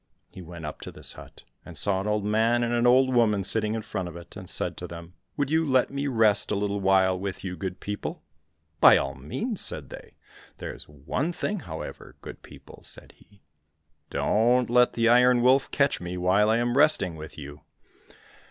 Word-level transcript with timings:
He 0.31 0.41
went 0.41 0.65
up 0.65 0.81
to 0.81 0.91
this 0.91 1.13
hut, 1.13 1.43
and 1.63 1.77
saw 1.77 2.01
an 2.01 2.07
old 2.07 2.25
man 2.25 2.63
and 2.63 2.73
an 2.73 2.87
old 2.87 3.13
woman 3.13 3.43
sitting 3.43 3.75
in 3.75 3.83
front 3.83 4.07
of 4.07 4.17
it, 4.17 4.35
and 4.35 4.49
said 4.49 4.75
to 4.77 4.87
them,'' 4.87 5.13
Would 5.37 5.51
you 5.51 5.63
let 5.63 5.91
me 5.91 6.07
rest 6.07 6.49
a 6.49 6.55
little 6.55 6.79
while 6.79 7.19
with 7.19 7.43
you, 7.43 7.55
good 7.55 7.79
people 7.79 8.23
}"—"By 8.81 8.97
all 8.97 9.13
means!" 9.13 9.61
said 9.61 9.91
they. 9.91 10.15
—"There 10.57 10.73
is 10.73 10.89
one 10.89 11.31
thing, 11.31 11.59
however, 11.59 12.15
good 12.23 12.41
people!" 12.41 12.81
said 12.93 13.13
he," 13.17 13.43
don't 14.09 14.71
let 14.71 14.93
the 14.93 15.07
Iron 15.07 15.43
Wolf 15.43 15.69
catch 15.69 16.01
me 16.01 16.17
while 16.17 16.49
I 16.49 16.57
am 16.57 16.75
resting 16.79 17.15
with 17.15 17.37
you." 17.37 17.61